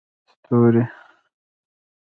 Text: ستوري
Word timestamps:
ستوري 0.45 0.83